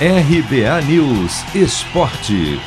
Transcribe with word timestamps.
RBA 0.00 0.82
News 0.88 1.44
Esporte. 1.54 2.58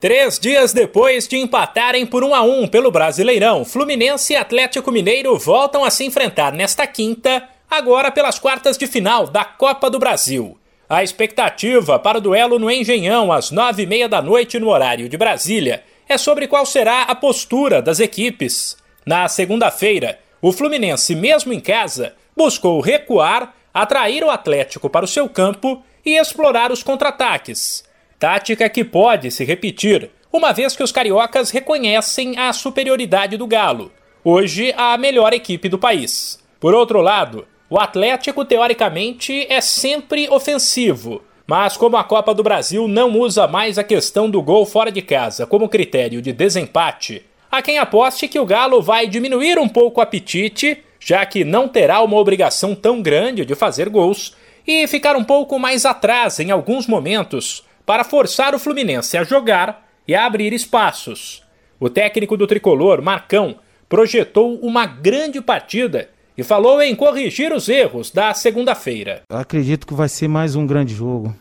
Três 0.00 0.40
dias 0.40 0.72
depois 0.72 1.28
de 1.28 1.36
empatarem 1.36 2.04
por 2.04 2.24
1 2.24 2.34
a 2.34 2.42
1 2.42 2.66
pelo 2.66 2.90
Brasileirão, 2.90 3.64
Fluminense 3.64 4.32
e 4.32 4.36
Atlético 4.36 4.90
Mineiro 4.90 5.38
voltam 5.38 5.84
a 5.84 5.90
se 5.90 6.04
enfrentar 6.04 6.52
nesta 6.52 6.84
quinta, 6.84 7.48
agora 7.70 8.10
pelas 8.10 8.40
quartas 8.40 8.76
de 8.76 8.88
final 8.88 9.28
da 9.28 9.44
Copa 9.44 9.88
do 9.88 10.00
Brasil. 10.00 10.58
A 10.88 11.04
expectativa 11.04 11.96
para 11.96 12.18
o 12.18 12.20
duelo 12.20 12.58
no 12.58 12.68
Engenhão 12.68 13.30
às 13.30 13.52
nove 13.52 13.84
e 13.84 13.86
meia 13.86 14.08
da 14.08 14.20
noite 14.20 14.58
no 14.58 14.70
horário 14.70 15.08
de 15.08 15.16
Brasília 15.16 15.84
é 16.08 16.18
sobre 16.18 16.48
qual 16.48 16.66
será 16.66 17.02
a 17.02 17.14
postura 17.14 17.80
das 17.80 18.00
equipes. 18.00 18.76
Na 19.06 19.28
segunda-feira, 19.28 20.18
o 20.42 20.50
Fluminense, 20.50 21.14
mesmo 21.14 21.52
em 21.52 21.60
casa, 21.60 22.14
buscou 22.36 22.80
recuar, 22.80 23.54
atrair 23.72 24.24
o 24.24 24.30
Atlético 24.30 24.90
para 24.90 25.04
o 25.04 25.08
seu 25.08 25.28
campo 25.28 25.82
e 26.04 26.16
explorar 26.18 26.72
os 26.72 26.82
contra-ataques 26.82 27.88
tática 28.20 28.68
que 28.68 28.84
pode 28.84 29.30
se 29.30 29.44
repetir, 29.46 30.10
uma 30.30 30.52
vez 30.52 30.76
que 30.76 30.82
os 30.82 30.92
cariocas 30.92 31.50
reconhecem 31.50 32.38
a 32.38 32.52
superioridade 32.52 33.38
do 33.38 33.46
Galo, 33.46 33.90
hoje 34.22 34.74
a 34.76 34.98
melhor 34.98 35.32
equipe 35.32 35.70
do 35.70 35.78
país. 35.78 36.38
Por 36.60 36.74
outro 36.74 37.00
lado, 37.00 37.46
o 37.70 37.80
Atlético 37.80 38.44
teoricamente 38.44 39.46
é 39.48 39.62
sempre 39.62 40.28
ofensivo, 40.28 41.22
mas 41.46 41.78
como 41.78 41.96
a 41.96 42.04
Copa 42.04 42.34
do 42.34 42.42
Brasil 42.42 42.86
não 42.86 43.18
usa 43.18 43.48
mais 43.48 43.78
a 43.78 43.82
questão 43.82 44.28
do 44.28 44.42
gol 44.42 44.66
fora 44.66 44.92
de 44.92 45.00
casa 45.00 45.46
como 45.46 45.68
critério 45.68 46.20
de 46.20 46.30
desempate, 46.30 47.24
há 47.50 47.62
quem 47.62 47.78
aposte 47.78 48.28
que 48.28 48.38
o 48.38 48.44
Galo 48.44 48.82
vai 48.82 49.06
diminuir 49.06 49.58
um 49.58 49.68
pouco 49.68 49.98
o 49.98 50.02
apetite, 50.02 50.84
já 51.00 51.24
que 51.24 51.42
não 51.42 51.66
terá 51.66 52.02
uma 52.02 52.18
obrigação 52.18 52.74
tão 52.74 53.00
grande 53.00 53.44
de 53.44 53.54
fazer 53.54 53.88
gols, 53.88 54.36
e 54.66 54.86
ficar 54.86 55.16
um 55.16 55.24
pouco 55.24 55.58
mais 55.58 55.84
atrás 55.84 56.38
em 56.38 56.50
alguns 56.50 56.86
momentos 56.86 57.64
para 57.84 58.04
forçar 58.04 58.54
o 58.54 58.58
Fluminense 58.58 59.16
a 59.16 59.24
jogar 59.24 59.88
e 60.06 60.14
a 60.14 60.26
abrir 60.26 60.52
espaços. 60.52 61.42
O 61.80 61.88
técnico 61.88 62.36
do 62.36 62.46
tricolor, 62.46 63.02
Marcão, 63.02 63.56
projetou 63.88 64.58
uma 64.60 64.86
grande 64.86 65.40
partida 65.40 66.10
e 66.36 66.42
falou 66.42 66.80
em 66.80 66.94
corrigir 66.94 67.52
os 67.52 67.68
erros 67.68 68.10
da 68.10 68.32
segunda-feira. 68.34 69.22
Acredito 69.28 69.86
que 69.86 69.94
vai 69.94 70.08
ser 70.08 70.28
mais 70.28 70.54
um 70.54 70.66
grande 70.66 70.94
jogo. 70.94 71.34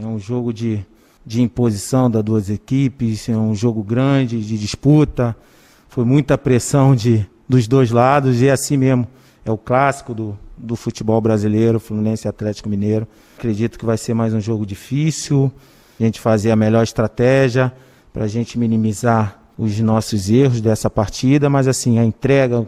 É 0.00 0.04
um 0.04 0.18
jogo 0.18 0.52
de, 0.52 0.84
de 1.24 1.40
imposição 1.40 2.10
das 2.10 2.22
duas 2.22 2.50
equipes, 2.50 3.28
é 3.28 3.36
um 3.36 3.54
jogo 3.54 3.82
grande, 3.82 4.40
de 4.40 4.58
disputa. 4.58 5.36
Foi 5.88 6.04
muita 6.04 6.36
pressão 6.36 6.94
de, 6.94 7.26
dos 7.48 7.66
dois 7.68 7.90
lados 7.90 8.42
e 8.42 8.48
é 8.48 8.52
assim 8.52 8.76
mesmo. 8.76 9.06
É 9.44 9.50
o 9.50 9.56
clássico 9.56 10.12
do, 10.12 10.38
do 10.56 10.74
futebol 10.74 11.20
brasileiro, 11.20 11.78
Fluminense 11.78 12.26
e 12.26 12.28
Atlético 12.28 12.68
Mineiro. 12.68 13.06
Acredito 13.38 13.78
que 13.78 13.86
vai 13.86 13.96
ser 13.96 14.14
mais 14.14 14.34
um 14.34 14.40
jogo 14.40 14.66
difícil 14.66 15.52
a 15.98 16.02
gente 16.02 16.20
fazer 16.20 16.50
a 16.50 16.56
melhor 16.56 16.82
estratégia 16.82 17.72
para 18.12 18.24
a 18.24 18.28
gente 18.28 18.58
minimizar 18.58 19.40
os 19.58 19.78
nossos 19.80 20.28
erros 20.28 20.60
dessa 20.60 20.90
partida, 20.90 21.48
mas 21.48 21.66
assim, 21.66 21.98
a 21.98 22.04
entrega, 22.04 22.60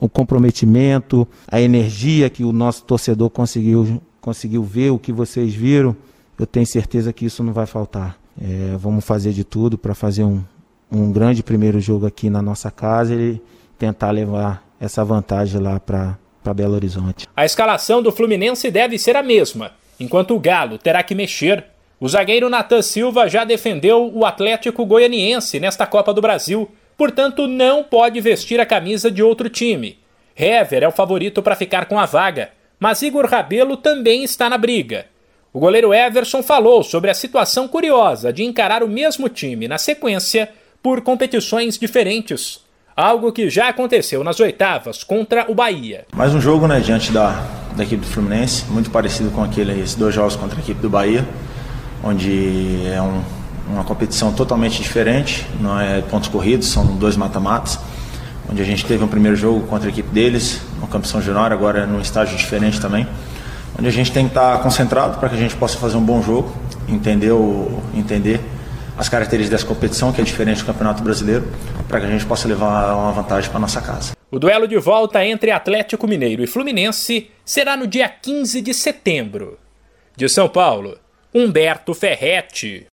o 0.00 0.08
comprometimento, 0.08 1.28
a 1.46 1.60
energia 1.60 2.30
que 2.30 2.42
o 2.42 2.52
nosso 2.52 2.84
torcedor 2.84 3.28
conseguiu, 3.28 4.00
conseguiu 4.20 4.62
ver, 4.62 4.90
o 4.90 4.98
que 4.98 5.12
vocês 5.12 5.52
viram, 5.52 5.94
eu 6.38 6.46
tenho 6.46 6.66
certeza 6.66 7.12
que 7.12 7.26
isso 7.26 7.42
não 7.42 7.52
vai 7.52 7.66
faltar. 7.66 8.18
É, 8.40 8.76
vamos 8.78 9.04
fazer 9.04 9.32
de 9.32 9.44
tudo 9.44 9.76
para 9.76 9.94
fazer 9.94 10.24
um, 10.24 10.42
um 10.90 11.12
grande 11.12 11.42
primeiro 11.42 11.78
jogo 11.80 12.06
aqui 12.06 12.30
na 12.30 12.40
nossa 12.40 12.70
casa 12.70 13.14
e 13.14 13.40
tentar 13.82 14.12
levar 14.12 14.62
essa 14.80 15.04
vantagem 15.04 15.60
lá 15.60 15.80
para 15.80 16.16
Belo 16.54 16.74
Horizonte. 16.74 17.26
A 17.36 17.44
escalação 17.44 18.00
do 18.00 18.12
Fluminense 18.12 18.70
deve 18.70 18.96
ser 18.96 19.16
a 19.16 19.24
mesma, 19.24 19.72
enquanto 19.98 20.36
o 20.36 20.38
Galo 20.38 20.78
terá 20.78 21.02
que 21.02 21.16
mexer 21.16 21.64
o 21.98 22.08
zagueiro 22.08 22.48
Natan 22.48 22.80
Silva 22.80 23.28
já 23.28 23.44
defendeu 23.44 24.08
o 24.14 24.24
Atlético 24.24 24.86
Goianiense 24.86 25.58
nesta 25.58 25.84
Copa 25.84 26.14
do 26.14 26.20
Brasil, 26.20 26.70
portanto 26.96 27.48
não 27.48 27.82
pode 27.82 28.20
vestir 28.20 28.60
a 28.60 28.66
camisa 28.66 29.10
de 29.10 29.20
outro 29.20 29.48
time. 29.48 29.98
Hever 30.36 30.84
é 30.84 30.88
o 30.88 30.92
favorito 30.92 31.42
para 31.42 31.56
ficar 31.56 31.86
com 31.86 31.98
a 31.98 32.06
vaga, 32.06 32.50
mas 32.78 33.02
Igor 33.02 33.26
Rabelo 33.26 33.76
também 33.76 34.22
está 34.22 34.48
na 34.48 34.58
briga. 34.58 35.06
O 35.52 35.58
goleiro 35.58 35.92
Everson 35.92 36.42
falou 36.42 36.84
sobre 36.84 37.10
a 37.10 37.14
situação 37.14 37.66
curiosa 37.66 38.32
de 38.32 38.44
encarar 38.44 38.84
o 38.84 38.88
mesmo 38.88 39.28
time 39.28 39.66
na 39.66 39.78
sequência 39.78 40.48
por 40.80 41.02
competições 41.02 41.76
diferentes. 41.76 42.61
Algo 42.96 43.32
que 43.32 43.48
já 43.48 43.68
aconteceu 43.68 44.22
nas 44.22 44.38
oitavas 44.40 45.02
contra 45.02 45.50
o 45.50 45.54
Bahia. 45.54 46.04
Mais 46.14 46.34
um 46.34 46.40
jogo, 46.40 46.66
né, 46.66 46.80
diante 46.80 47.10
da, 47.10 47.42
da 47.76 47.82
equipe 47.82 48.04
do 48.04 48.10
Fluminense, 48.10 48.64
muito 48.70 48.90
parecido 48.90 49.30
com 49.30 49.42
aquele, 49.42 49.72
esses 49.80 49.94
dois 49.94 50.14
jogos 50.14 50.36
contra 50.36 50.58
a 50.58 50.60
equipe 50.60 50.80
do 50.80 50.90
Bahia 50.90 51.24
onde 52.02 52.82
é 52.86 53.00
um, 53.00 53.22
uma 53.68 53.84
competição 53.84 54.32
totalmente 54.32 54.82
diferente, 54.82 55.46
não 55.60 55.78
é 55.78 56.00
pontos 56.02 56.28
corridos, 56.28 56.68
são 56.68 56.84
dois 56.96 57.16
mata-matas, 57.16 57.78
onde 58.50 58.60
a 58.60 58.64
gente 58.64 58.84
teve 58.84 59.04
um 59.04 59.08
primeiro 59.08 59.36
jogo 59.36 59.66
contra 59.66 59.88
a 59.88 59.92
equipe 59.92 60.08
deles, 60.08 60.60
no 60.80 60.86
Campo 60.86 61.06
São 61.06 61.22
Januário, 61.22 61.56
agora 61.56 61.80
é 61.80 61.86
num 61.86 62.00
estágio 62.00 62.36
diferente 62.36 62.80
também, 62.80 63.06
onde 63.78 63.88
a 63.88 63.92
gente 63.92 64.10
tem 64.10 64.24
que 64.24 64.30
estar 64.30 64.58
concentrado 64.62 65.18
para 65.18 65.28
que 65.28 65.36
a 65.36 65.38
gente 65.38 65.54
possa 65.54 65.78
fazer 65.78 65.96
um 65.96 66.02
bom 66.02 66.20
jogo, 66.22 66.52
entender, 66.88 67.30
o, 67.30 67.80
entender 67.94 68.40
as 68.96 69.08
características 69.08 69.60
dessa 69.60 69.66
competição, 69.66 70.12
que 70.12 70.20
é 70.20 70.24
diferente 70.24 70.60
do 70.60 70.66
Campeonato 70.66 71.02
Brasileiro, 71.02 71.46
para 71.88 72.00
que 72.00 72.06
a 72.06 72.10
gente 72.10 72.26
possa 72.26 72.46
levar 72.46 72.94
uma 72.94 73.12
vantagem 73.12 73.50
para 73.50 73.60
nossa 73.60 73.80
casa. 73.80 74.12
O 74.30 74.38
duelo 74.38 74.66
de 74.66 74.78
volta 74.78 75.24
entre 75.24 75.50
Atlético 75.50 76.06
Mineiro 76.06 76.42
e 76.42 76.46
Fluminense 76.46 77.30
será 77.44 77.76
no 77.76 77.86
dia 77.86 78.08
15 78.08 78.60
de 78.62 78.72
setembro. 78.72 79.58
De 80.16 80.28
São 80.28 80.48
Paulo, 80.48 80.98
Humberto 81.34 81.94
Ferretti. 81.94 82.86